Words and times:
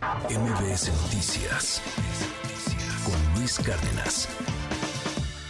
MBS 0.00 0.88
Noticias 1.02 1.82
con 3.04 3.38
Luis 3.38 3.58
Cárdenas. 3.58 4.28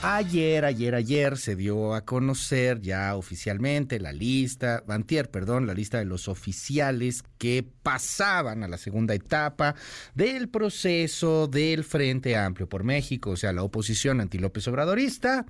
Ayer, 0.02 0.64
ayer, 0.64 0.96
ayer 0.96 1.38
se 1.38 1.54
dio 1.54 1.94
a 1.94 2.04
conocer 2.04 2.80
ya 2.80 3.14
oficialmente 3.14 4.00
la 4.00 4.12
lista, 4.12 4.82
Bantier, 4.84 5.30
perdón, 5.30 5.68
la 5.68 5.74
lista 5.74 5.98
de 5.98 6.04
los 6.04 6.26
oficiales 6.26 7.22
que 7.38 7.64
pasaban 7.82 8.64
a 8.64 8.68
la 8.68 8.76
segunda 8.76 9.14
etapa 9.14 9.76
del 10.16 10.48
proceso 10.48 11.46
del 11.46 11.85
Frente 11.85 12.37
Amplio 12.37 12.69
por 12.69 12.82
México, 12.82 13.30
o 13.30 13.37
sea, 13.37 13.53
la 13.53 13.62
oposición 13.62 14.21
anti-López 14.21 14.67
Obradorista, 14.67 15.46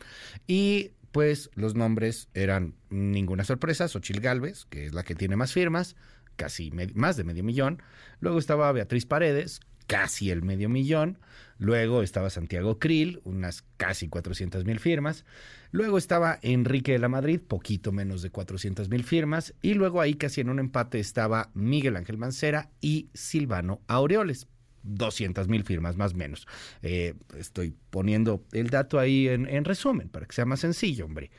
y 0.47 0.91
pues 1.11 1.51
los 1.55 1.75
nombres 1.75 2.29
eran 2.35 2.75
ninguna 2.91 3.45
sorpresa, 3.45 3.89
Xochil 3.89 4.21
Gálvez, 4.21 4.67
que 4.67 4.85
es 4.87 4.93
la 4.93 5.05
que 5.05 5.15
tiene 5.15 5.37
más 5.37 5.53
firmas, 5.53 5.97
casi 6.41 6.73
más 6.95 7.19
de 7.19 7.25
medio 7.25 7.45
millón, 7.45 7.83
luego 8.21 8.39
estaba 8.39 8.73
Beatriz 8.73 9.05
Paredes, 9.05 9.61
casi 9.87 10.31
el 10.31 10.43
medio 10.43 10.71
millón. 10.71 11.19
Luego 11.59 12.03
estaba 12.03 12.31
Santiago 12.31 12.79
Krill, 12.79 13.21
unas 13.25 13.65
casi 13.77 14.09
400 14.09 14.65
mil 14.65 14.79
firmas. 14.79 15.27
Luego 15.71 15.99
estaba 15.99 16.39
Enrique 16.41 16.93
de 16.93 16.99
la 16.99 17.11
Madrid, 17.11 17.41
poquito 17.47 17.93
menos 17.93 18.23
de 18.23 18.31
400 18.31 18.89
mil 18.89 19.05
firmas. 19.05 19.53
Y 19.61 19.75
luego 19.75 20.01
ahí 20.01 20.15
casi 20.15 20.41
en 20.41 20.49
un 20.49 20.61
empate 20.61 20.99
estaba 20.99 21.51
Miguel 21.53 21.97
Ángel 21.97 22.17
Mancera 22.17 22.71
y 22.81 23.11
Silvano 23.13 23.83
Aureoles. 23.87 24.47
200 24.85 25.49
mil 25.49 25.65
firmas, 25.65 25.97
más 25.97 26.15
o 26.15 26.17
menos. 26.17 26.47
Eh, 26.81 27.13
estoy 27.37 27.75
poniendo 27.91 28.47
el 28.53 28.71
dato 28.71 28.99
ahí 28.99 29.29
en, 29.29 29.47
en 29.47 29.67
resumen 29.67 30.09
para 30.09 30.25
que 30.25 30.35
sea 30.35 30.47
más 30.47 30.61
sencillo, 30.61 31.05
hombre. 31.05 31.31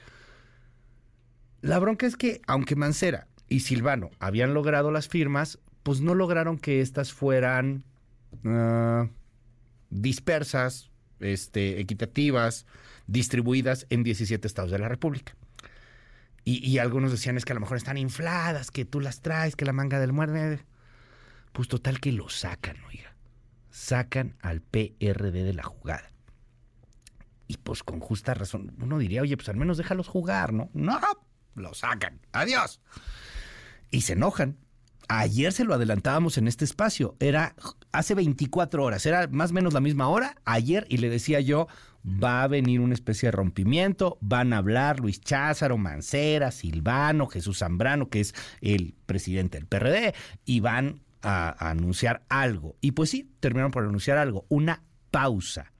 La 1.61 1.79
bronca 1.79 2.05
es 2.05 2.17
que, 2.17 2.41
aunque 2.45 2.75
Mancera 2.75 3.27
y 3.51 3.59
Silvano 3.59 4.09
habían 4.19 4.53
logrado 4.53 4.91
las 4.91 5.07
firmas, 5.07 5.59
pues 5.83 6.01
no 6.01 6.15
lograron 6.15 6.57
que 6.57 6.81
estas 6.81 7.13
fueran 7.13 7.85
Ah, 8.45 9.07
dispersas, 9.89 10.89
este, 11.19 11.79
equitativas, 11.79 12.65
distribuidas 13.07 13.85
en 13.89 14.03
17 14.03 14.47
estados 14.47 14.71
de 14.71 14.79
la 14.79 14.87
República. 14.87 15.35
Y, 16.43 16.79
algunos 16.79 17.11
decían 17.11 17.37
es 17.37 17.45
que 17.45 17.51
a 17.51 17.55
lo 17.55 17.59
mejor 17.59 17.77
están 17.77 17.99
infladas, 17.99 18.71
que 18.71 18.83
tú 18.83 18.99
las 18.99 19.21
traes, 19.21 19.55
que 19.55 19.63
la 19.63 19.73
manga 19.73 19.99
del 19.99 20.11
muerde. 20.11 20.65
Pues 21.51 21.67
total 21.67 21.99
que 21.99 22.11
lo 22.11 22.29
sacan, 22.29 22.77
oiga. 22.89 23.15
Sacan 23.69 24.35
al 24.41 24.61
PRD 24.61 25.43
de 25.43 25.53
la 25.53 25.61
jugada. 25.61 26.09
Y 27.47 27.57
pues 27.57 27.83
con 27.83 27.99
justa 27.99 28.33
razón, 28.33 28.73
uno 28.81 28.97
diría, 28.97 29.21
oye, 29.21 29.37
pues 29.37 29.49
al 29.49 29.55
menos 29.55 29.77
déjalos 29.77 30.07
jugar, 30.07 30.51
¿no? 30.51 30.71
No, 30.73 30.99
lo 31.53 31.75
sacan. 31.75 32.19
Adiós. 32.31 32.81
Y 33.91 34.01
se 34.01 34.13
enojan 34.13 34.57
Ayer 35.13 35.51
se 35.51 35.65
lo 35.65 35.73
adelantábamos 35.73 36.37
en 36.37 36.47
este 36.47 36.63
espacio. 36.63 37.17
Era 37.19 37.53
hace 37.91 38.15
24 38.15 38.81
horas, 38.81 39.05
era 39.05 39.27
más 39.27 39.51
o 39.51 39.53
menos 39.53 39.73
la 39.73 39.81
misma 39.81 40.07
hora 40.07 40.37
ayer 40.45 40.85
y 40.87 40.99
le 40.99 41.09
decía 41.09 41.41
yo, 41.41 41.67
va 42.05 42.43
a 42.43 42.47
venir 42.47 42.79
una 42.79 42.93
especie 42.93 43.27
de 43.27 43.31
rompimiento, 43.31 44.17
van 44.21 44.53
a 44.53 44.57
hablar 44.59 45.01
Luis 45.01 45.19
Cházaro, 45.19 45.77
Mancera, 45.77 46.51
Silvano, 46.51 47.27
Jesús 47.27 47.59
Zambrano, 47.59 48.09
que 48.09 48.21
es 48.21 48.33
el 48.61 48.95
presidente 49.05 49.57
del 49.57 49.67
PRD, 49.67 50.15
y 50.45 50.61
van 50.61 51.01
a, 51.21 51.49
a 51.49 51.71
anunciar 51.71 52.23
algo. 52.29 52.77
Y 52.79 52.91
pues 52.91 53.09
sí, 53.09 53.29
terminaron 53.41 53.71
por 53.71 53.83
anunciar 53.83 54.17
algo, 54.17 54.45
una 54.47 54.81
pausa. 55.11 55.73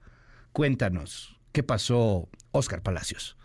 Cuéntanos, 0.52 1.40
¿qué 1.52 1.62
pasó, 1.62 2.28
Oscar 2.50 2.82
Palacios? 2.82 3.38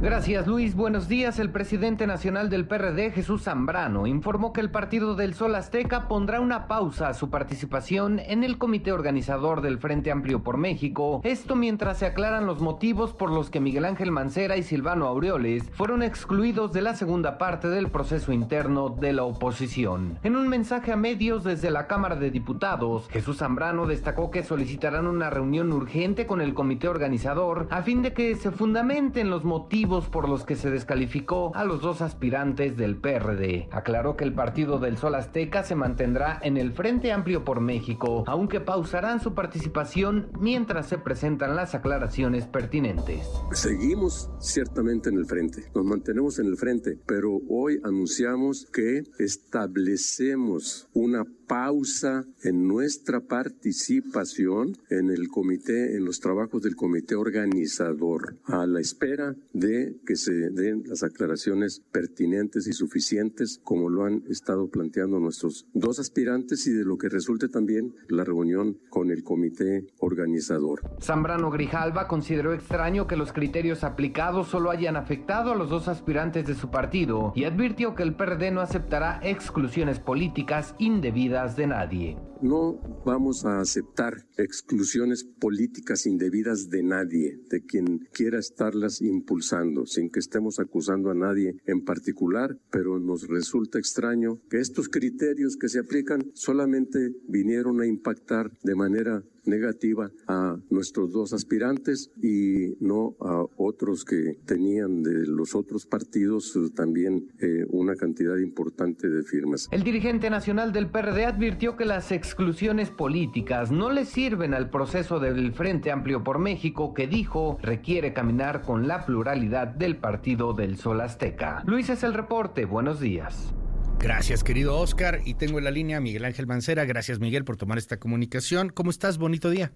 Gracias 0.00 0.46
Luis, 0.46 0.76
buenos 0.76 1.08
días. 1.08 1.40
El 1.40 1.50
presidente 1.50 2.06
nacional 2.06 2.50
del 2.50 2.68
PRD, 2.68 3.10
Jesús 3.10 3.42
Zambrano, 3.42 4.06
informó 4.06 4.52
que 4.52 4.60
el 4.60 4.70
Partido 4.70 5.16
del 5.16 5.34
Sol 5.34 5.56
Azteca 5.56 6.06
pondrá 6.06 6.40
una 6.40 6.68
pausa 6.68 7.08
a 7.08 7.14
su 7.14 7.30
participación 7.30 8.20
en 8.20 8.44
el 8.44 8.58
comité 8.58 8.92
organizador 8.92 9.60
del 9.60 9.78
Frente 9.78 10.12
Amplio 10.12 10.44
por 10.44 10.56
México, 10.56 11.20
esto 11.24 11.56
mientras 11.56 11.98
se 11.98 12.06
aclaran 12.06 12.46
los 12.46 12.60
motivos 12.60 13.12
por 13.12 13.32
los 13.32 13.50
que 13.50 13.58
Miguel 13.58 13.84
Ángel 13.86 14.12
Mancera 14.12 14.56
y 14.56 14.62
Silvano 14.62 15.08
Aureoles 15.08 15.64
fueron 15.72 16.04
excluidos 16.04 16.72
de 16.72 16.82
la 16.82 16.94
segunda 16.94 17.36
parte 17.36 17.66
del 17.68 17.90
proceso 17.90 18.32
interno 18.32 18.90
de 18.90 19.12
la 19.12 19.24
oposición. 19.24 20.20
En 20.22 20.36
un 20.36 20.46
mensaje 20.46 20.92
a 20.92 20.96
medios 20.96 21.42
desde 21.42 21.72
la 21.72 21.88
Cámara 21.88 22.14
de 22.14 22.30
Diputados, 22.30 23.08
Jesús 23.08 23.38
Zambrano 23.38 23.84
destacó 23.84 24.30
que 24.30 24.44
solicitarán 24.44 25.08
una 25.08 25.28
reunión 25.28 25.72
urgente 25.72 26.28
con 26.28 26.40
el 26.40 26.54
comité 26.54 26.86
organizador 26.86 27.66
a 27.72 27.82
fin 27.82 28.02
de 28.02 28.12
que 28.12 28.36
se 28.36 28.52
fundamenten 28.52 29.28
los 29.28 29.42
motivos 29.42 29.87
por 29.88 30.28
los 30.28 30.44
que 30.44 30.54
se 30.54 30.70
descalificó 30.70 31.50
a 31.54 31.64
los 31.64 31.80
dos 31.80 32.02
aspirantes 32.02 32.76
del 32.76 32.96
PRD. 32.96 33.68
Aclaró 33.72 34.16
que 34.16 34.24
el 34.24 34.34
Partido 34.34 34.78
del 34.78 34.98
Sol 34.98 35.14
Azteca 35.14 35.62
se 35.62 35.74
mantendrá 35.74 36.38
en 36.42 36.58
el 36.58 36.72
Frente 36.72 37.10
Amplio 37.10 37.42
por 37.42 37.60
México, 37.60 38.22
aunque 38.26 38.60
pausarán 38.60 39.20
su 39.20 39.34
participación 39.34 40.30
mientras 40.38 40.88
se 40.88 40.98
presentan 40.98 41.56
las 41.56 41.74
aclaraciones 41.74 42.46
pertinentes. 42.46 43.26
Seguimos 43.52 44.30
ciertamente 44.40 45.08
en 45.08 45.16
el 45.16 45.24
frente, 45.24 45.64
nos 45.74 45.84
mantenemos 45.84 46.38
en 46.38 46.46
el 46.46 46.56
frente, 46.58 46.98
pero 47.06 47.40
hoy 47.48 47.80
anunciamos 47.82 48.66
que 48.70 49.04
establecemos 49.18 50.88
una 50.92 51.24
pausa 51.48 52.26
en 52.42 52.68
nuestra 52.68 53.20
participación 53.20 54.76
en 54.90 55.10
el 55.10 55.28
comité, 55.28 55.96
en 55.96 56.04
los 56.04 56.20
trabajos 56.20 56.62
del 56.62 56.76
comité 56.76 57.14
organizador, 57.14 58.36
a 58.44 58.66
la 58.66 58.80
espera 58.80 59.34
de 59.52 59.77
que 60.06 60.16
se 60.16 60.32
den 60.50 60.84
las 60.86 61.02
aclaraciones 61.02 61.82
pertinentes 61.92 62.66
y 62.66 62.72
suficientes, 62.72 63.60
como 63.62 63.88
lo 63.88 64.04
han 64.04 64.24
estado 64.28 64.68
planteando 64.68 65.18
nuestros 65.18 65.66
dos 65.74 65.98
aspirantes 65.98 66.66
y 66.66 66.72
de 66.72 66.84
lo 66.84 66.98
que 66.98 67.08
resulte 67.08 67.48
también 67.48 67.94
la 68.08 68.24
reunión 68.24 68.78
con 68.90 69.10
el 69.10 69.22
comité 69.22 69.86
organizador. 69.98 70.80
Zambrano 71.00 71.50
Grijalva 71.50 72.08
consideró 72.08 72.52
extraño 72.52 73.06
que 73.06 73.16
los 73.16 73.32
criterios 73.32 73.84
aplicados 73.84 74.48
solo 74.48 74.70
hayan 74.70 74.96
afectado 74.96 75.52
a 75.52 75.56
los 75.56 75.70
dos 75.70 75.88
aspirantes 75.88 76.46
de 76.46 76.54
su 76.54 76.70
partido 76.70 77.32
y 77.34 77.44
advirtió 77.44 77.94
que 77.94 78.02
el 78.02 78.14
PRD 78.14 78.50
no 78.50 78.60
aceptará 78.60 79.20
exclusiones 79.22 80.00
políticas 80.00 80.74
indebidas 80.78 81.56
de 81.56 81.66
nadie. 81.66 82.16
No 82.40 82.78
vamos 83.04 83.44
a 83.44 83.60
aceptar 83.60 84.14
exclusiones 84.36 85.24
políticas 85.24 86.06
indebidas 86.06 86.68
de 86.68 86.84
nadie, 86.84 87.40
de 87.50 87.64
quien 87.64 88.06
quiera 88.12 88.38
estarlas 88.38 89.02
impulsando, 89.02 89.67
sin 89.86 90.10
que 90.10 90.20
estemos 90.20 90.58
acusando 90.58 91.10
a 91.10 91.14
nadie 91.14 91.56
en 91.66 91.84
particular, 91.84 92.58
pero 92.70 92.98
nos 92.98 93.28
resulta 93.28 93.78
extraño 93.78 94.38
que 94.50 94.60
estos 94.60 94.88
criterios 94.88 95.56
que 95.56 95.68
se 95.68 95.78
aplican 95.78 96.30
solamente 96.34 96.98
vinieron 97.28 97.80
a 97.80 97.86
impactar 97.86 98.50
de 98.62 98.74
manera 98.74 99.22
negativa 99.48 100.10
a 100.28 100.56
nuestros 100.70 101.12
dos 101.12 101.32
aspirantes 101.32 102.10
y 102.22 102.76
no 102.80 103.16
a 103.20 103.44
otros 103.56 104.04
que 104.04 104.38
tenían 104.46 105.02
de 105.02 105.26
los 105.26 105.54
otros 105.54 105.86
partidos 105.86 106.54
eh, 106.56 106.70
también 106.74 107.28
eh, 107.40 107.64
una 107.70 107.96
cantidad 107.96 108.36
importante 108.36 109.08
de 109.08 109.22
firmas. 109.22 109.68
El 109.70 109.82
dirigente 109.82 110.30
nacional 110.30 110.72
del 110.72 110.88
PRD 110.90 111.24
advirtió 111.24 111.76
que 111.76 111.84
las 111.84 112.12
exclusiones 112.12 112.90
políticas 112.90 113.72
no 113.72 113.90
le 113.90 114.04
sirven 114.04 114.54
al 114.54 114.70
proceso 114.70 115.18
del 115.18 115.52
Frente 115.52 115.90
Amplio 115.90 116.22
por 116.22 116.38
México 116.38 116.94
que 116.94 117.06
dijo 117.06 117.58
requiere 117.62 118.12
caminar 118.12 118.62
con 118.62 118.86
la 118.86 119.04
pluralidad 119.06 119.68
del 119.68 119.96
Partido 119.96 120.52
del 120.52 120.76
Sol 120.76 121.00
Azteca. 121.00 121.62
Luis 121.66 121.88
es 121.90 122.02
el 122.02 122.14
reporte, 122.14 122.64
buenos 122.64 123.00
días. 123.00 123.54
Gracias, 124.00 124.44
querido 124.44 124.76
Oscar. 124.76 125.20
Y 125.24 125.34
tengo 125.34 125.58
en 125.58 125.64
la 125.64 125.70
línea 125.70 125.96
a 125.96 126.00
Miguel 126.00 126.24
Ángel 126.24 126.46
Mancera. 126.46 126.84
Gracias, 126.84 127.18
Miguel, 127.18 127.44
por 127.44 127.56
tomar 127.56 127.78
esta 127.78 127.98
comunicación. 127.98 128.70
¿Cómo 128.70 128.90
estás? 128.90 129.18
Bonito 129.18 129.50
día. 129.50 129.72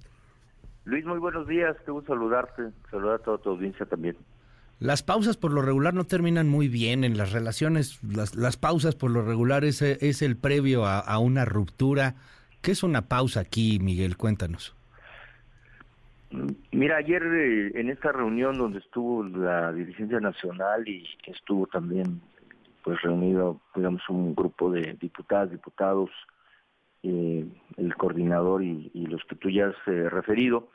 Luis, 0.85 1.05
muy 1.05 1.19
buenos 1.19 1.47
días. 1.49 1.77
Qué 1.85 1.91
gusto 1.91 2.15
saludarte. 2.15 2.71
Saludar 2.91 3.17
a 3.17 3.19
toda 3.19 3.39
tu 3.39 3.51
audiencia 3.51 3.85
también. 3.85 4.17
Las 4.79 5.03
pausas 5.03 5.37
por 5.37 5.53
lo 5.53 5.63
regular 5.63 5.95
no 5.95 6.05
terminan 6.05 6.49
muy 6.49 6.69
bien 6.69 7.05
en 7.05 7.17
las 7.17 7.33
relaciones. 7.33 8.01
Las, 8.03 8.57
pausas 8.57 8.95
por 8.95 9.11
lo 9.11 9.23
regular 9.23 9.65
es, 9.65 9.83
es 9.83 10.23
el 10.23 10.37
previo 10.37 10.87
a, 10.87 11.19
una 11.19 11.45
ruptura. 11.45 12.15
¿Qué 12.61 12.73
es 12.73 12.83
una 12.83 13.03
pausa 13.03 13.41
aquí, 13.41 13.79
Miguel? 13.81 14.17
Cuéntanos. 14.17 14.75
Mira, 16.73 16.97
ayer 16.97 17.23
eh, 17.23 17.73
en 17.75 17.91
esta 17.91 18.11
reunión 18.11 18.57
donde 18.57 18.79
estuvo 18.79 19.23
la 19.23 19.73
dirigencia 19.73 20.19
nacional 20.19 20.89
y 20.89 21.09
estuvo 21.27 21.67
también 21.67 22.21
pues 22.83 23.01
reunido, 23.03 23.61
digamos, 23.75 24.03
un 24.09 24.35
grupo 24.35 24.71
de 24.71 24.95
diputadas, 24.95 25.51
diputados, 25.51 26.11
eh, 27.05 27.47
el 27.77 27.95
coordinador 27.97 28.63
y, 28.63 28.91
los 29.07 29.25
que 29.25 29.37
tú 29.37 29.51
ya 29.51 29.69
has 29.69 29.89
eh, 29.89 30.09
referido, 30.09 30.69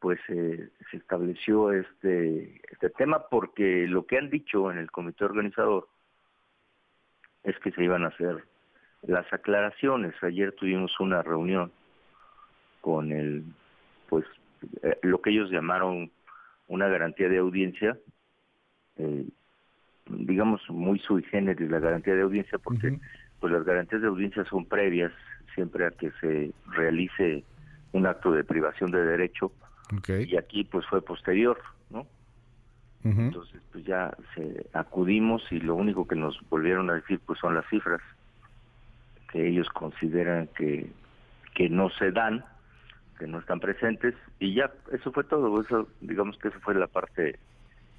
pues 0.00 0.18
eh, 0.28 0.70
se 0.90 0.96
estableció 0.96 1.72
este, 1.72 2.60
este 2.70 2.90
tema 2.90 3.26
porque 3.30 3.86
lo 3.86 4.06
que 4.06 4.18
han 4.18 4.30
dicho 4.30 4.70
en 4.70 4.78
el 4.78 4.90
comité 4.90 5.24
organizador 5.24 5.88
es 7.44 7.58
que 7.60 7.70
se 7.72 7.84
iban 7.84 8.04
a 8.04 8.08
hacer 8.08 8.44
las 9.02 9.30
aclaraciones. 9.32 10.14
Ayer 10.22 10.52
tuvimos 10.52 10.98
una 11.00 11.22
reunión 11.22 11.70
con 12.80 13.12
el, 13.12 13.44
pues, 14.08 14.24
lo 15.02 15.20
que 15.20 15.30
ellos 15.30 15.50
llamaron 15.50 16.10
una 16.68 16.88
garantía 16.88 17.28
de 17.28 17.38
audiencia, 17.38 17.98
digamos, 20.12 20.60
muy 20.68 20.98
sui 21.00 21.22
generis 21.24 21.70
la 21.70 21.78
garantía 21.78 22.14
de 22.14 22.22
audiencia, 22.22 22.58
porque 22.58 22.98
pues 23.40 23.52
las 23.52 23.64
garantías 23.64 24.02
de 24.02 24.08
audiencia 24.08 24.44
son 24.44 24.66
previas 24.66 25.12
siempre 25.54 25.86
a 25.86 25.90
que 25.90 26.10
se 26.20 26.52
realice 26.70 27.44
un 27.92 28.06
acto 28.06 28.32
de 28.32 28.44
privación 28.44 28.90
de 28.90 29.04
derecho 29.04 29.52
y 30.06 30.36
aquí 30.36 30.64
pues 30.64 30.86
fue 30.86 31.02
posterior, 31.02 31.58
¿no? 31.90 32.06
Entonces 33.04 33.60
pues 33.72 33.84
ya 33.84 34.16
se 34.34 34.66
acudimos 34.72 35.42
y 35.50 35.58
lo 35.58 35.74
único 35.74 36.06
que 36.06 36.14
nos 36.14 36.38
volvieron 36.48 36.88
a 36.88 36.94
decir 36.94 37.20
pues 37.26 37.38
son 37.40 37.54
las 37.54 37.68
cifras 37.68 38.00
que 39.30 39.48
ellos 39.48 39.68
consideran 39.70 40.48
que, 40.56 40.90
que 41.54 41.68
no 41.68 41.90
se 41.90 42.12
dan, 42.12 42.44
que 43.18 43.26
no 43.26 43.40
están 43.40 43.58
presentes 43.58 44.14
y 44.38 44.54
ya 44.54 44.70
eso 44.92 45.10
fue 45.10 45.24
todo, 45.24 45.60
eso 45.60 45.88
digamos 46.00 46.38
que 46.38 46.48
eso 46.48 46.60
fue 46.60 46.74
la 46.74 46.86
parte 46.86 47.38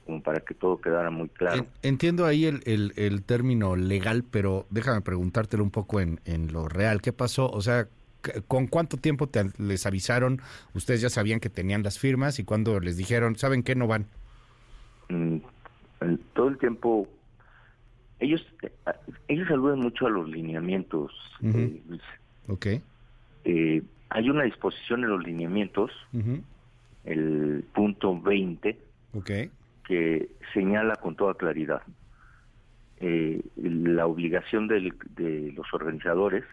como 0.06 0.22
para 0.22 0.40
que 0.42 0.54
todo 0.54 0.80
quedara 0.80 1.10
muy 1.10 1.30
claro. 1.30 1.66
Entiendo 1.82 2.26
ahí 2.26 2.46
el, 2.46 2.62
el, 2.66 3.24
término 3.24 3.76
legal, 3.76 4.24
pero 4.30 4.66
déjame 4.70 5.02
preguntártelo 5.02 5.64
un 5.64 5.72
poco 5.72 6.02
en, 6.02 6.20
en 6.26 6.52
lo 6.52 6.68
real. 6.68 7.02
¿Qué 7.02 7.14
pasó? 7.14 7.50
O 7.50 7.62
sea, 7.62 7.88
¿con 8.48 8.68
cuánto 8.68 8.98
tiempo 8.98 9.28
te, 9.28 9.46
les 9.58 9.86
avisaron? 9.86 10.42
Ustedes 10.74 11.02
ya 11.02 11.10
sabían 11.10 11.40
que 11.40 11.50
tenían 11.50 11.84
las 11.84 12.00
firmas 12.00 12.40
y 12.40 12.44
cuando 12.44 12.80
les 12.80 12.98
dijeron, 12.98 13.36
¿saben 13.38 13.64
qué? 13.64 13.76
No 13.76 13.88
van. 13.88 14.08
Mm, 15.10 15.38
todo 16.34 16.50
el 16.50 16.58
tiempo 16.58 17.08
ellos 18.20 18.46
ellos 19.28 19.48
saluden 19.48 19.80
mucho 19.80 20.08
a 20.08 20.10
los 20.10 20.30
lineamientos 20.30 21.12
eh, 21.42 21.82
ok 22.48 22.66
eh, 23.46 23.82
hay 24.10 24.30
una 24.30 24.44
disposición 24.44 25.04
en 25.04 25.10
los 25.10 25.24
lineamientos 25.24 25.92
el 27.06 27.66
punto 27.74 28.20
20 28.20 28.78
okay 29.14 29.50
que 29.86 30.30
señala 30.54 30.96
con 30.96 31.16
toda 31.16 31.34
claridad 31.34 31.82
eh, 33.06 33.42
la 33.58 34.06
obligación 34.06 34.68
de 34.68 35.52
los 35.56 35.74
organizadores, 35.74 36.46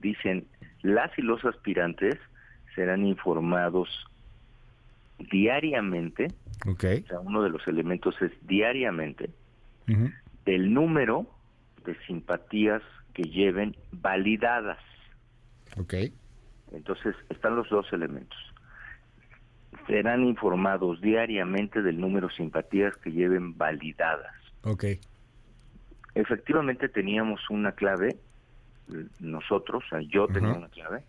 dicen, 0.00 0.46
las 0.82 1.16
y 1.18 1.22
los 1.22 1.44
aspirantes 1.44 2.16
serán 2.74 3.06
informados 3.06 3.88
diariamente, 5.30 6.26
okay. 6.66 7.04
o 7.04 7.06
sea, 7.06 7.20
uno 7.20 7.42
de 7.42 7.50
los 7.50 7.66
elementos 7.68 8.20
es 8.20 8.32
diariamente, 8.46 9.30
del 10.44 10.74
número 10.74 11.26
de 11.84 11.96
simpatías 12.06 12.82
que 13.14 13.22
lleven 13.22 13.76
validadas. 13.92 14.80
Okay. 15.76 16.12
Entonces, 16.72 17.14
están 17.30 17.54
los 17.54 17.68
dos 17.68 17.86
elementos 17.92 18.38
serán 19.86 20.24
informados 20.24 21.00
diariamente 21.00 21.82
del 21.82 22.00
número 22.00 22.28
de 22.28 22.34
simpatías 22.34 22.96
que 22.98 23.12
lleven 23.12 23.56
validadas. 23.56 24.34
Ok. 24.62 24.84
Efectivamente 26.14 26.88
teníamos 26.88 27.40
una 27.50 27.72
clave, 27.72 28.16
nosotros, 29.20 29.84
o 29.84 29.88
sea, 29.88 30.00
yo 30.00 30.26
tenía 30.28 30.54
una 30.54 30.68
clave, 30.68 31.04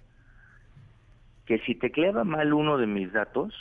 que 1.45 1.59
si 1.59 1.75
tecleaba 1.75 2.23
mal 2.23 2.53
uno 2.53 2.77
de 2.77 2.87
mis 2.87 3.11
datos, 3.13 3.53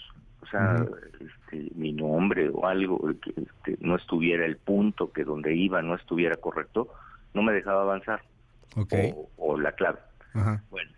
o 0.43 0.47
sea, 0.47 0.85
este, 1.21 1.71
mi 1.75 1.93
nombre 1.93 2.51
o 2.53 2.67
algo, 2.67 2.99
que 3.21 3.31
este, 3.31 3.79
no 3.81 3.97
estuviera 3.97 4.45
el 4.45 4.57
punto, 4.57 5.13
que 5.13 5.25
donde 5.25 5.55
iba 5.55 5.81
no 5.83 5.95
estuviera 5.95 6.37
correcto, 6.37 6.89
no 7.33 7.43
me 7.43 7.53
dejaba 7.53 7.83
avanzar. 7.83 8.23
Okay. 8.75 9.13
O, 9.15 9.31
o, 9.37 9.59
la 9.59 9.73
clave. 9.73 9.99
Ajá. 10.35 10.63
Bueno, 10.71 10.91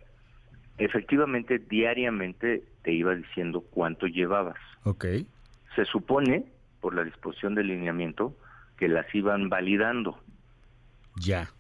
efectivamente 0.78 1.58
diariamente 1.58 2.62
te 2.82 2.92
iba 2.92 3.14
diciendo 3.14 3.60
cuánto 3.60 4.06
llevabas. 4.06 4.56
Ok. 4.84 5.04
Se 5.74 5.84
supone, 5.84 6.44
por 6.80 6.94
la 6.94 7.04
disposición 7.04 7.54
del 7.54 7.68
lineamiento, 7.68 8.34
que 8.76 8.88
las 8.88 9.12
iban 9.14 9.48
validando. 9.48 10.18
Ya. 11.16 11.50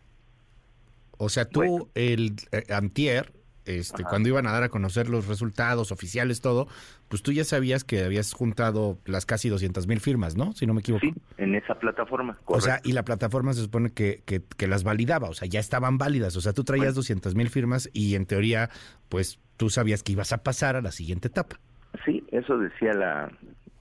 O 1.18 1.28
sea, 1.28 1.44
tú, 1.44 1.90
el 1.94 2.36
eh, 2.52 2.62
antier, 2.72 3.32
este, 3.68 4.02
cuando 4.02 4.30
iban 4.30 4.46
a 4.46 4.52
dar 4.52 4.62
a 4.62 4.68
conocer 4.70 5.10
los 5.10 5.28
resultados 5.28 5.92
oficiales, 5.92 6.40
todo, 6.40 6.68
pues 7.08 7.22
tú 7.22 7.32
ya 7.32 7.44
sabías 7.44 7.84
que 7.84 8.02
habías 8.02 8.32
juntado 8.32 8.98
las 9.04 9.26
casi 9.26 9.50
200 9.50 9.86
mil 9.86 10.00
firmas, 10.00 10.36
¿no? 10.36 10.52
Si 10.52 10.66
no 10.66 10.72
me 10.72 10.80
equivoco. 10.80 11.04
Sí, 11.04 11.14
en 11.36 11.54
esa 11.54 11.74
plataforma. 11.74 12.38
O 12.46 12.62
sea, 12.62 12.80
y 12.82 12.92
la 12.92 13.04
plataforma 13.04 13.52
se 13.52 13.60
supone 13.60 13.90
que, 13.90 14.22
que, 14.24 14.66
las 14.66 14.84
validaba, 14.84 15.28
o 15.28 15.34
sea, 15.34 15.46
ya 15.46 15.60
estaban 15.60 15.98
válidas. 15.98 16.34
O 16.36 16.40
sea, 16.40 16.54
tú 16.54 16.64
traías 16.64 16.94
200 16.94 17.34
mil 17.34 17.50
firmas 17.50 17.90
y 17.92 18.14
en 18.14 18.24
teoría, 18.24 18.70
pues 19.10 19.38
tú 19.58 19.68
sabías 19.68 20.02
que 20.02 20.12
ibas 20.12 20.32
a 20.32 20.42
pasar 20.42 20.76
a 20.76 20.80
la 20.80 20.90
siguiente 20.90 21.28
etapa. 21.28 21.60
Sí, 22.06 22.24
eso 22.32 22.56
decía 22.56 22.94
la, 22.94 23.30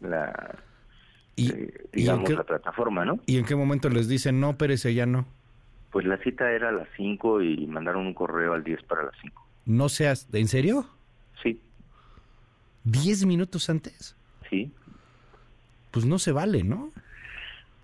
la 0.02 0.60
y, 1.38 1.52
eh, 1.52 1.74
digamos, 1.94 2.30
la 2.30 2.44
plataforma, 2.44 3.06
¿no? 3.06 3.20
¿Y 3.26 3.38
en 3.38 3.46
qué 3.46 3.56
momento 3.56 3.90
les 3.90 4.10
dicen, 4.10 4.42
no, 4.42 4.58
Pérez, 4.58 4.84
ya 4.84 5.06
no? 5.06 5.28
Pues 5.92 6.06
la 6.06 6.18
cita 6.18 6.52
era 6.52 6.70
a 6.70 6.72
las 6.74 6.88
5 6.98 7.42
y 7.42 7.68
mandaron 7.68 8.06
un 8.06 8.14
correo 8.14 8.54
al 8.54 8.64
10 8.64 8.84
para 8.84 9.04
las 9.04 9.14
5. 9.22 9.47
No 9.68 9.90
seas, 9.90 10.30
¿en 10.32 10.48
serio? 10.48 10.88
Sí. 11.44 11.60
¿Diez 12.86 13.26
minutos 13.26 13.70
antes? 13.70 14.16
Sí. 14.50 14.72
Pues 15.92 16.06
no 16.06 16.20
se 16.20 16.32
vale, 16.32 16.64
¿no? 16.64 16.94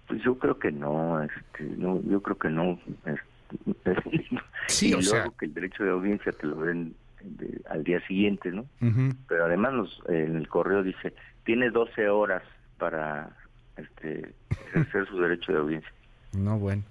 Pues 0.07 0.24
yo 0.24 0.39
creo 0.39 0.57
que 0.57 0.71
no, 0.71 1.21
este, 1.21 1.65
no 1.77 2.01
yo 2.03 2.21
creo 2.24 2.38
que 2.38 2.50
no. 2.50 2.80
sí, 4.68 4.94
o 4.94 5.01
sea. 5.01 5.30
que 5.38 5.45
el 5.45 5.53
derecho 5.53 5.83
de 5.83 5.91
audiencia 5.91 6.31
te 6.31 6.47
lo 6.47 6.56
den 6.63 6.95
al 7.69 7.83
día 7.83 8.00
siguiente, 8.07 8.50
¿no? 8.50 8.65
Pero 9.27 9.45
además 9.45 9.74
nos, 9.74 10.01
en 10.07 10.38
el 10.38 10.47
correo 10.47 10.83
dice, 10.83 11.13
tiene 11.44 11.69
12 11.69 12.07
horas 12.07 12.44
para 12.77 13.36
este, 13.75 14.33
ejercer 14.50 15.06
su 15.07 15.19
derecho 15.19 15.51
de 15.51 15.57
audiencia. 15.57 15.91
No, 16.31 16.57
bueno. 16.57 16.83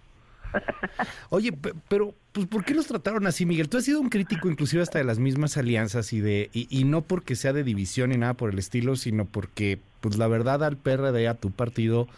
Oye, 1.31 1.51
pero 1.89 2.15
pues 2.33 2.47
¿por 2.47 2.65
qué 2.65 2.75
los 2.75 2.87
trataron 2.87 3.27
así, 3.27 3.45
Miguel? 3.45 3.69
Tú 3.69 3.77
has 3.77 3.85
sido 3.85 4.01
un 4.01 4.09
crítico 4.09 4.49
inclusive 4.49 4.83
hasta 4.83 4.99
de 4.99 5.05
las 5.05 5.19
mismas 5.19 5.57
alianzas 5.57 6.13
y 6.13 6.21
de 6.21 6.49
y, 6.53 6.85
no 6.85 7.03
porque 7.03 7.37
sea 7.37 7.53
de 7.53 7.63
división 7.63 8.11
ni 8.11 8.17
nada 8.17 8.35
por 8.35 8.51
el 8.51 8.59
estilo, 8.59 8.97
sino 8.97 9.27
porque 9.27 9.79
pues 10.01 10.17
la 10.17 10.29
verdad 10.29 10.65
al 10.65 10.77
PRD 10.77 11.29
a 11.29 11.35
tu 11.35 11.51
partido 11.51 12.09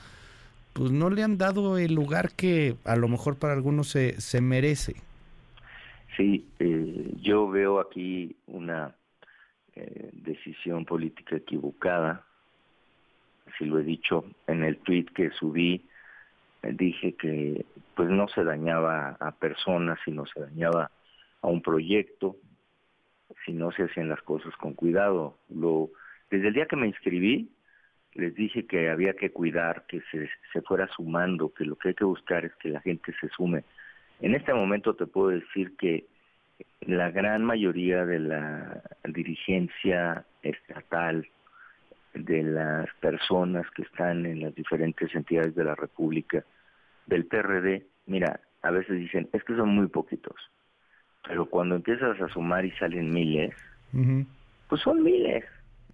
pues 0.72 0.90
no 0.90 1.10
le 1.10 1.22
han 1.22 1.38
dado 1.38 1.78
el 1.78 1.94
lugar 1.94 2.32
que 2.32 2.76
a 2.84 2.96
lo 2.96 3.08
mejor 3.08 3.36
para 3.36 3.54
algunos 3.54 3.88
se, 3.88 4.20
se 4.20 4.40
merece. 4.40 4.94
Sí, 6.16 6.44
eh, 6.58 7.12
yo 7.20 7.48
veo 7.48 7.80
aquí 7.80 8.36
una 8.46 8.94
eh, 9.74 10.10
decisión 10.12 10.84
política 10.84 11.36
equivocada. 11.36 12.24
Si 13.58 13.64
lo 13.64 13.78
he 13.78 13.84
dicho 13.84 14.24
en 14.46 14.62
el 14.62 14.78
tweet 14.78 15.06
que 15.14 15.30
subí, 15.30 15.84
dije 16.72 17.14
que 17.14 17.64
pues 17.94 18.08
no 18.08 18.28
se 18.28 18.44
dañaba 18.44 19.16
a 19.20 19.32
personas, 19.32 19.98
sino 20.04 20.26
se 20.26 20.40
dañaba 20.40 20.90
a 21.42 21.48
un 21.48 21.62
proyecto, 21.62 22.36
si 23.44 23.52
no 23.52 23.70
se 23.72 23.84
hacían 23.84 24.08
las 24.08 24.22
cosas 24.22 24.54
con 24.56 24.74
cuidado. 24.74 25.38
Lo, 25.48 25.90
desde 26.30 26.48
el 26.48 26.54
día 26.54 26.66
que 26.66 26.76
me 26.76 26.86
inscribí, 26.86 27.50
les 28.14 28.34
dije 28.34 28.66
que 28.66 28.90
había 28.90 29.14
que 29.14 29.30
cuidar, 29.30 29.84
que 29.86 30.00
se, 30.10 30.28
se 30.52 30.62
fuera 30.62 30.88
sumando, 30.88 31.52
que 31.52 31.64
lo 31.64 31.76
que 31.76 31.88
hay 31.88 31.94
que 31.94 32.04
buscar 32.04 32.44
es 32.44 32.54
que 32.56 32.68
la 32.68 32.80
gente 32.80 33.12
se 33.20 33.28
sume. 33.28 33.64
En 34.20 34.34
este 34.34 34.54
momento 34.54 34.94
te 34.94 35.06
puedo 35.06 35.28
decir 35.28 35.76
que 35.76 36.06
la 36.80 37.10
gran 37.10 37.44
mayoría 37.44 38.04
de 38.04 38.20
la 38.20 38.82
dirigencia 39.04 40.24
estatal, 40.42 41.26
de 42.14 42.42
las 42.42 42.88
personas 43.00 43.66
que 43.70 43.82
están 43.82 44.24
en 44.26 44.40
las 44.40 44.54
diferentes 44.54 45.14
entidades 45.14 45.54
de 45.54 45.64
la 45.64 45.74
República, 45.74 46.44
del 47.06 47.26
PRD, 47.26 47.86
mira, 48.06 48.40
a 48.62 48.70
veces 48.70 48.98
dicen, 48.98 49.28
es 49.32 49.44
que 49.44 49.56
son 49.56 49.70
muy 49.70 49.88
poquitos, 49.88 50.36
pero 51.26 51.46
cuando 51.46 51.74
empiezas 51.76 52.20
a 52.20 52.28
sumar 52.28 52.64
y 52.64 52.70
salen 52.72 53.10
miles, 53.10 53.54
pues 54.68 54.80
son 54.82 55.02
miles. 55.02 55.44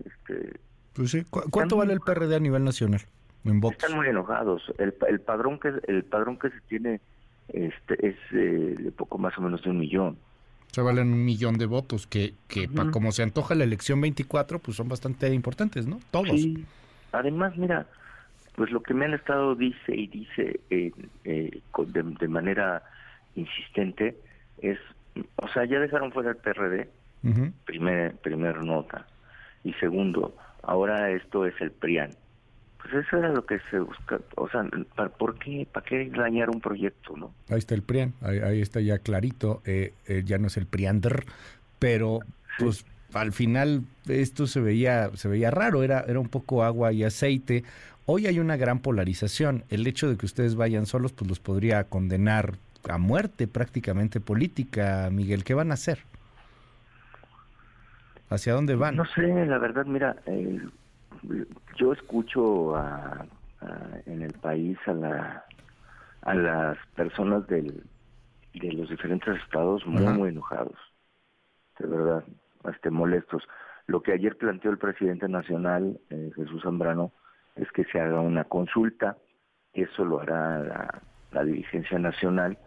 Este, 0.05 0.59
pues 0.95 1.11
sí. 1.11 1.25
¿Cuánto 1.31 1.77
vale 1.77 1.93
el 1.93 2.01
PRD 2.01 2.37
a 2.37 2.41
nivel 2.41 2.65
nacional? 2.65 3.01
En 3.45 3.63
Están 3.65 3.97
muy 3.97 4.07
enojados. 4.07 4.63
El, 4.79 4.95
el 5.09 5.21
padrón 5.21 5.59
que 5.59 5.73
el 5.87 6.05
padrón 6.05 6.39
que 6.39 6.51
se 6.51 6.61
tiene 6.69 7.01
este 7.49 8.07
es 8.07 8.17
eh, 8.33 8.77
de 8.79 8.93
poco 8.93 9.19
más 9.19 9.37
o 9.39 9.41
menos 9.41 9.63
de 9.63 9.71
un 9.71 9.79
millón. 9.79 10.19
O 10.71 10.75
sea, 10.75 10.85
valen 10.85 11.13
un 11.13 11.25
millón 11.25 11.59
de 11.59 11.67
votos, 11.67 12.07
que, 12.07 12.35
que 12.47 12.69
como 12.93 13.11
se 13.11 13.25
antoja 13.25 13.57
la 13.57 13.65
elección 13.65 14.01
24, 14.01 14.61
pues 14.61 14.77
son 14.77 14.89
bastante 14.89 15.33
importantes, 15.35 15.87
¿no? 15.87 15.99
Todos. 16.13 16.41
Sí. 16.41 16.65
Además, 17.11 17.57
mira, 17.57 17.87
pues 18.55 18.71
lo 18.71 18.81
que 18.81 18.95
me 18.95 19.07
han 19.07 19.15
estado 19.15 19.57
dice 19.57 19.97
y 19.97 20.07
dice 20.07 20.61
eh, 20.71 20.93
eh, 21.25 21.61
de, 21.87 22.29
manera 22.29 22.85
insistente 23.35 24.17
es, 24.59 24.79
o 25.37 25.49
sea, 25.49 25.65
ya 25.65 25.81
dejaron 25.81 26.13
fuera 26.13 26.31
el 26.31 26.37
PRD, 26.37 26.89
primer, 27.65 28.15
primer 28.17 28.63
nota, 28.63 29.07
y 29.65 29.73
segundo, 29.75 30.37
ahora 30.63 31.11
esto 31.11 31.47
es 31.47 31.55
el 31.61 31.73
PRIAN. 31.73 32.11
Pues 32.83 33.07
eso 33.07 33.19
era 33.19 33.29
lo 33.29 33.45
que 33.45 33.59
se 33.71 33.79
busca, 33.79 34.19
o 34.37 34.49
sea, 34.49 34.65
¿por 35.19 35.39
qué, 35.39 35.67
para 35.71 35.85
qué 35.85 36.09
dañar 36.11 36.51
un 36.51 36.61
proyecto, 36.61 37.17
no? 37.17 37.33
Ahí 37.49 37.59
está 37.59 37.75
el 37.75 37.83
PRIAN, 37.83 38.15
ahí, 38.23 38.61
está 38.61 38.81
ya 38.81 38.99
clarito, 38.99 39.63
eh, 39.65 39.93
ya 40.25 40.39
no 40.39 40.47
es 40.47 40.57
el 40.57 40.67
PRIANDR, 40.67 41.25
pero 41.79 42.21
pues 42.59 42.87
al 43.13 43.33
final 43.33 43.83
esto 44.09 44.47
se 44.47 44.61
veía 44.61 45.11
se 45.15 45.29
veía 45.29 45.51
raro, 45.51 45.83
era 45.83 46.01
era 46.01 46.21
un 46.21 46.29
poco 46.29 46.65
agua 46.65 46.93
y 46.93 47.05
aceite. 47.05 47.65
Hoy 48.07 48.27
hay 48.27 48.41
una 48.41 48.57
gran 48.57 48.81
polarización. 48.81 49.65
El 49.69 49.87
hecho 49.87 50.09
de 50.09 50.17
que 50.17 50.27
ustedes 50.27 50.57
vayan 50.57 50.87
solos, 50.87 51.13
pues 51.13 51.29
los 51.29 51.39
podría 51.39 51.85
condenar 51.85 52.55
a 52.89 52.99
muerte 52.99 53.47
prácticamente 53.47 54.21
política, 54.21 55.09
Miguel. 55.13 55.45
¿Qué 55.45 55.55
van 55.55 55.71
a 55.71 55.75
hacer? 55.75 56.01
¿Hacia 58.29 58.55
dónde 58.55 58.75
van? 58.75 58.97
No 58.97 59.05
sé, 59.07 59.23
la 59.23 59.59
verdad, 59.59 59.87
mira, 59.87 60.17
eh, 60.27 60.61
yo 61.77 61.93
escucho 61.93 62.75
en 64.07 64.23
el 64.23 64.33
país 64.35 64.79
a, 64.87 64.93
la, 64.93 65.45
a 66.23 66.35
las 66.35 66.79
personas 66.95 67.47
del, 67.47 67.85
de 68.55 68.73
los 68.73 68.89
diferentes 68.89 69.37
estados 69.43 69.87
muy, 69.87 70.05
muy 70.13 70.29
enojados, 70.31 70.77
de 71.79 71.87
verdad, 71.87 72.25
este, 72.69 72.91
molestos. 72.91 73.43
Lo 73.87 74.03
que 74.03 74.13
ayer 74.13 74.37
planteó 74.37 74.71
el 74.71 74.79
presidente 74.79 75.29
nacional, 75.29 75.99
eh, 76.11 76.31
Jesús 76.37 76.63
Zambrano, 76.63 77.13
es 77.57 77.71
que 77.73 77.85
se 77.85 78.01
haga 78.01 78.21
una 78.21 78.45
consulta, 78.45 79.17
eso 79.73 80.05
lo 80.05 80.21
hará 80.21 81.03
la, 81.33 81.45
dirigencia 81.45 81.99
nacional. 81.99 82.59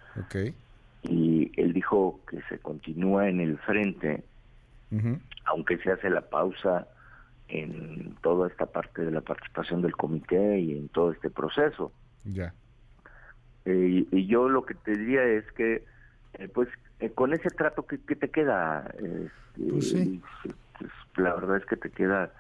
Y 1.03 1.51
él 1.57 1.73
dijo 1.73 2.19
que 2.29 2.41
se 2.43 2.59
continúa 2.59 3.27
en 3.27 3.41
el 3.41 3.57
frente, 3.59 4.23
aunque 5.45 5.77
se 5.79 5.91
hace 5.91 6.09
la 6.09 6.21
pausa 6.21 6.87
en 7.47 8.15
toda 8.21 8.47
esta 8.47 8.65
parte 8.65 9.03
de 9.03 9.11
la 9.11 9.21
participación 9.21 9.81
del 9.81 9.95
comité 9.95 10.59
y 10.59 10.77
en 10.77 10.89
todo 10.89 11.11
este 11.11 11.29
proceso. 11.29 11.91
Ya. 12.23 12.53
Eh, 13.65 14.05
y, 14.11 14.27
yo 14.27 14.49
lo 14.49 14.65
que 14.65 14.75
te 14.75 14.91
diría 14.97 15.23
es 15.23 15.45
que, 15.53 15.85
eh, 16.33 16.47
pues, 16.53 16.69
eh, 16.99 17.11
con 17.11 17.33
ese 17.33 17.49
trato 17.49 17.85
que, 17.85 17.97
te 17.97 18.29
queda, 18.29 18.93
este, 18.97 19.31
pues 19.69 19.95
pues, 20.79 20.91
la 21.17 21.35
verdad 21.35 21.57
es 21.57 21.65
que 21.65 21.77
te 21.77 21.89
queda 21.89 22.33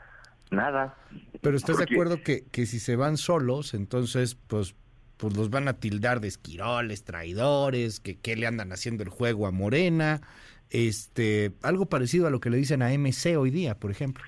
nada. 0.51 0.95
Pero 1.41 1.57
estás 1.57 1.77
de 1.77 1.83
acuerdo 1.83 2.21
que, 2.23 2.45
que 2.51 2.65
si 2.65 2.79
se 2.79 2.95
van 2.95 3.17
solos, 3.17 3.73
entonces, 3.73 4.35
pues, 4.35 4.75
pues 5.17 5.37
los 5.37 5.49
van 5.49 5.67
a 5.67 5.73
tildar 5.73 6.19
de 6.19 6.27
esquiroles, 6.27 7.03
traidores, 7.03 7.99
que, 7.99 8.17
que 8.17 8.35
le 8.35 8.47
andan 8.47 8.71
haciendo 8.71 9.03
el 9.03 9.09
juego 9.09 9.47
a 9.47 9.51
Morena, 9.51 10.21
este, 10.69 11.53
algo 11.61 11.85
parecido 11.85 12.27
a 12.27 12.29
lo 12.29 12.39
que 12.39 12.49
le 12.49 12.57
dicen 12.57 12.81
a 12.81 12.89
MC 12.89 13.37
hoy 13.37 13.51
día, 13.51 13.75
por 13.75 13.91
ejemplo. 13.91 14.23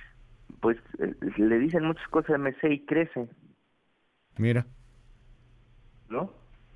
Pues 0.66 1.38
le 1.38 1.60
dicen 1.60 1.86
muchas 1.86 2.08
cosas 2.08 2.32
a 2.32 2.38
MC 2.38 2.72
y 2.72 2.86
crece. 2.86 3.30
Mira. 4.38 4.66
¿No? 6.10 6.32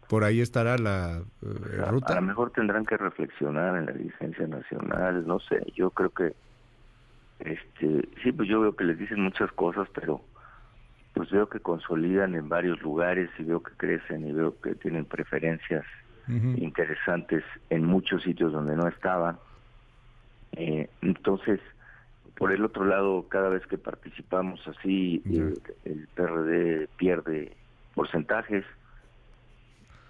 por 0.10 0.24
ahí 0.24 0.41
estará 0.41 0.75
la 0.79 1.22
eh, 1.43 1.86
ruta. 1.88 2.13
A 2.13 2.15
lo 2.15 2.24
mejor 2.24 2.50
tendrán 2.50 2.84
que 2.84 2.98
reflexionar 2.98 3.77
en 3.77 3.86
la 3.86 3.91
licencia 3.91 4.48
nacional, 4.48 5.25
no 5.27 5.39
sé, 5.39 5.62
yo 5.75 5.91
creo 5.91 6.10
que, 6.10 6.34
este, 7.38 8.10
sí, 8.24 8.31
pues 8.31 8.50
yo 8.50 8.60
veo 8.60 8.75
que 8.75 8.86
les 8.86 8.98
dicen 8.98 9.22
muchas 9.22 9.51
cosas, 9.51 9.88
pero 9.93 10.22
pues 11.13 11.29
veo 11.29 11.48
que 11.48 11.60
consolidan 11.60 12.34
en 12.34 12.50
varios 12.50 12.81
lugares 12.81 13.29
y 13.38 13.43
veo 13.43 13.62
que 13.62 13.72
crecen 13.77 14.27
y 14.27 14.34
veo 14.34 14.60
que 14.60 14.74
tienen 14.75 15.05
preferencias 15.05 15.86
interesantes 16.27 17.43
en 17.72 17.86
muchos 17.86 18.22
sitios 18.24 18.51
donde 18.51 18.75
no 18.75 18.88
estaban. 18.88 19.38
Eh, 20.53 20.88
entonces, 21.01 21.60
por 22.39 22.51
el 22.51 22.65
otro 22.65 22.86
lado, 22.86 23.27
cada 23.29 23.50
vez 23.50 23.65
que 23.67 23.77
participamos 23.77 24.60
así, 24.67 25.22
el 25.86 26.08
PRD 26.15 26.88
pierde 26.98 27.55
porcentajes 27.93 28.65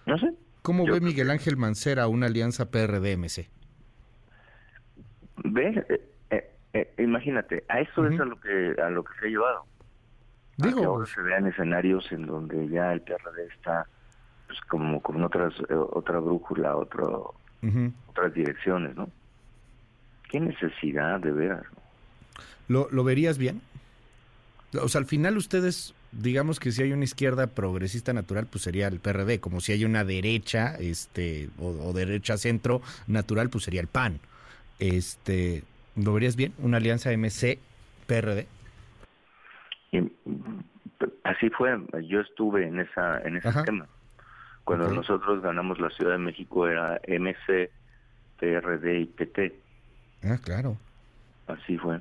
no 0.09 0.17
sé. 0.17 0.33
¿Cómo 0.63 0.85
ve 0.85 0.99
Miguel 0.99 1.29
Ángel 1.29 1.55
Mancera 1.55 2.07
una 2.07 2.25
alianza 2.25 2.71
PRD-MC? 2.71 3.47
Ve, 5.43 5.85
eh, 5.87 6.01
eh, 6.31 6.51
eh, 6.73 6.93
imagínate, 6.97 7.63
a 7.69 7.79
eso 7.79 8.07
es 8.07 8.19
a 8.19 8.25
lo 8.25 8.39
que 8.39 8.75
a 8.81 8.89
lo 8.89 9.03
que 9.03 9.13
se 9.19 9.27
ha 9.27 9.29
llevado. 9.29 9.65
Digo, 10.57 10.83
ahora 10.83 11.05
se 11.05 11.21
vean 11.21 11.45
escenarios 11.45 12.11
en 12.11 12.25
donde 12.25 12.67
ya 12.67 12.91
el 12.91 13.01
PRD 13.01 13.45
está 13.55 13.85
pues, 14.47 14.59
como 14.61 14.99
con 15.01 15.23
otras 15.23 15.53
otra 15.69 16.19
brújula, 16.19 16.75
otro, 16.75 17.35
otras 18.07 18.33
direcciones, 18.33 18.95
¿no? 18.95 19.09
¿Qué 20.29 20.39
necesidad 20.39 21.19
de 21.19 21.31
veras? 21.31 21.65
¿Lo, 22.67 22.87
¿Lo 22.91 23.03
verías 23.03 23.37
bien? 23.37 23.61
O 24.81 24.87
sea, 24.87 24.99
al 24.99 25.07
final 25.07 25.37
ustedes 25.37 25.93
digamos 26.11 26.59
que 26.59 26.71
si 26.71 26.83
hay 26.83 26.91
una 26.91 27.03
izquierda 27.03 27.47
progresista 27.47 28.13
natural, 28.13 28.47
pues 28.47 28.63
sería 28.63 28.87
el 28.87 28.99
PRD, 28.99 29.39
como 29.39 29.61
si 29.61 29.71
hay 29.73 29.85
una 29.85 30.03
derecha, 30.03 30.75
este, 30.75 31.49
o, 31.59 31.93
derecha 31.93 32.37
centro 32.37 32.81
natural, 33.07 33.49
pues 33.49 33.63
sería 33.65 33.81
el 33.81 33.87
PAN. 33.87 34.19
Este, 34.79 35.63
¿lo 35.95 36.13
verías 36.13 36.35
bien? 36.35 36.53
¿Una 36.59 36.77
alianza 36.77 37.11
MC-PRD? 37.11 38.47
Así 41.23 41.49
fue, 41.49 41.77
yo 42.07 42.21
estuve 42.21 42.67
en 42.67 42.79
esa 42.79 43.21
en 43.21 43.37
ese 43.37 43.51
tema. 43.63 43.87
Cuando 44.63 44.91
nosotros 44.91 45.41
ganamos 45.41 45.79
la 45.79 45.89
Ciudad 45.89 46.11
de 46.13 46.19
México 46.19 46.67
era 46.67 46.99
MC, 47.07 47.71
PRD 48.39 48.99
y 48.99 49.05
PT. 49.05 49.59
Ah, 50.23 50.37
claro. 50.43 50.77
Así 51.47 51.77
fue. 51.77 51.99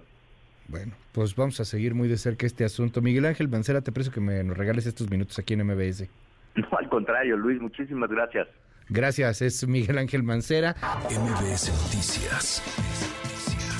Bueno, 0.68 0.92
pues 1.12 1.34
vamos 1.34 1.58
a 1.60 1.64
seguir 1.64 1.94
muy 1.94 2.08
de 2.08 2.18
cerca 2.18 2.46
este 2.46 2.64
asunto. 2.64 3.00
Miguel 3.00 3.24
Ángel 3.24 3.48
Mancera, 3.48 3.80
te 3.80 3.90
preso 3.90 4.10
que 4.10 4.20
me 4.20 4.44
nos 4.44 4.56
regales 4.56 4.86
estos 4.86 5.10
minutos 5.10 5.38
aquí 5.38 5.54
en 5.54 5.66
MBS. 5.66 6.08
No, 6.54 6.66
al 6.76 6.88
contrario, 6.88 7.36
Luis, 7.36 7.60
muchísimas 7.60 8.10
gracias. 8.10 8.48
Gracias, 8.88 9.42
es 9.42 9.68
Miguel 9.68 9.98
Ángel 9.98 10.24
Mancera. 10.24 10.74
MBS 11.08 11.70
Noticias 11.70 12.62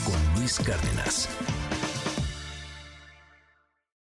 con 0.04 0.40
Luis 0.40 0.60
Cárdenas. 0.60 1.57